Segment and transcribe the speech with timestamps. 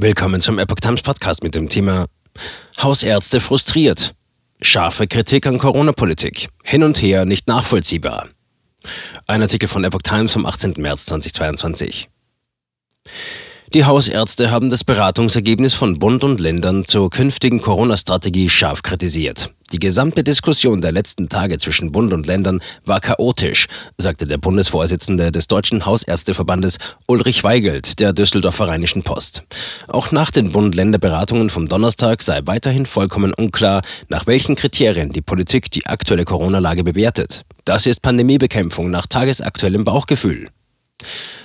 [0.00, 2.06] Willkommen zum Epoch Times Podcast mit dem Thema
[2.80, 4.14] Hausärzte frustriert.
[4.62, 6.50] Scharfe Kritik an Corona-Politik.
[6.62, 8.28] Hin und her nicht nachvollziehbar.
[9.26, 10.74] Ein Artikel von Epoch Times vom 18.
[10.76, 12.08] März 2022.
[13.74, 19.52] Die Hausärzte haben das Beratungsergebnis von Bund und Ländern zur künftigen Corona-Strategie scharf kritisiert.
[19.70, 23.66] Die gesamte Diskussion der letzten Tage zwischen Bund und Ländern war chaotisch,
[23.98, 29.42] sagte der Bundesvorsitzende des Deutschen Hausärzteverbandes Ulrich Weigelt der Düsseldorfer Rheinischen Post.
[29.86, 35.70] Auch nach den Bund-Länder-Beratungen vom Donnerstag sei weiterhin vollkommen unklar, nach welchen Kriterien die Politik
[35.70, 37.44] die aktuelle Corona-Lage bewertet.
[37.66, 40.48] Das ist Pandemiebekämpfung nach tagesaktuellem Bauchgefühl.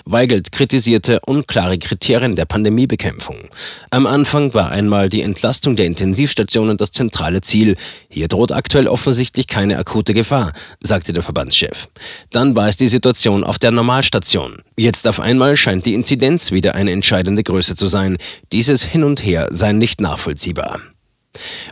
[0.06, 3.50] Weigelt kritisierte unklare Kriterien der Pandemiebekämpfung.
[3.90, 7.78] Am Anfang war einmal die Entlastung der Intensivstationen das zentrale Ziel.
[8.10, 11.88] Hier droht aktuell offensichtlich keine akute Gefahr, sagte der Verbandschef.
[12.32, 14.62] Dann war es die Situation auf der Normalstation.
[14.76, 18.18] Jetzt auf einmal scheint die Inzidenz wieder eine entscheidende Größe zu sein.
[18.52, 20.82] Dieses Hin und Her sei nicht nachvollziehbar.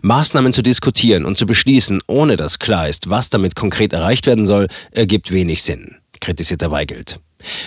[0.02, 4.46] Maßnahmen zu diskutieren und zu beschließen, ohne dass klar ist, was damit konkret erreicht werden
[4.46, 7.20] soll, ergibt wenig Sinn, kritisiert er Weigelt.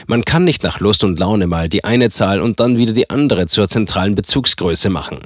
[0.07, 3.11] Man kann nicht nach Lust und Laune mal die eine Zahl und dann wieder die
[3.11, 5.21] andere zur zentralen Bezugsgröße machen.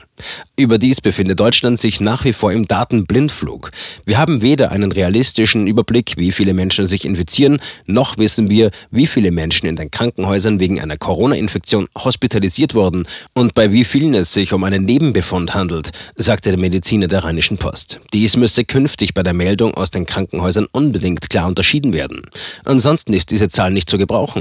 [0.57, 3.71] Überdies befindet Deutschland sich nach wie vor im Datenblindflug.
[4.05, 9.07] Wir haben weder einen realistischen Überblick, wie viele Menschen sich infizieren, noch wissen wir, wie
[9.07, 14.33] viele Menschen in den Krankenhäusern wegen einer Corona-Infektion hospitalisiert wurden und bei wie vielen es
[14.33, 18.01] sich um einen Nebenbefund handelt, sagte der Mediziner der Rheinischen Post.
[18.13, 22.23] Dies müsse künftig bei der Meldung aus den Krankenhäusern unbedingt klar unterschieden werden.
[22.65, 24.38] Ansonsten ist diese Zahl nicht zu gebrauchen.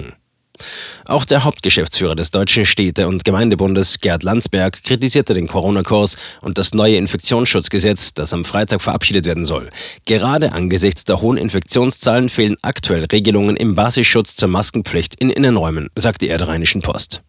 [1.05, 6.73] Auch der Hauptgeschäftsführer des Deutschen Städte- und Gemeindebundes, Gerd Landsberg, kritisierte den Corona-Kurs und das
[6.73, 9.69] neue Infektionsschutzgesetz, das am Freitag verabschiedet werden soll.
[10.05, 16.27] Gerade angesichts der hohen Infektionszahlen fehlen aktuell Regelungen im Basisschutz zur Maskenpflicht in Innenräumen, sagte
[16.27, 17.21] er der Rheinischen Post.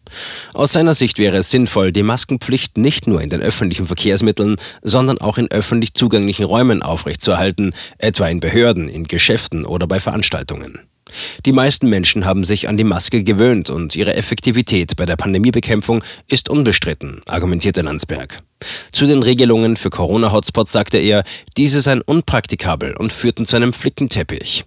[0.55, 5.19] Aus seiner Sicht wäre es sinnvoll, die Maskenpflicht nicht nur in den öffentlichen Verkehrsmitteln, sondern
[5.19, 10.81] auch in öffentlich zugänglichen Räumen aufrechtzuerhalten, etwa in Behörden, in Geschäften oder bei Veranstaltungen.
[11.47, 16.05] Die meisten Menschen haben sich an die Maske gewöhnt und ihre Effektivität bei der Pandemiebekämpfung
[16.29, 18.43] ist unbestritten, argumentierte Landsberg.
[18.93, 21.25] Zu den Regelungen für Corona-Hotspots sagte er,
[21.57, 24.65] diese seien unpraktikabel und führten zu einem Flickenteppich.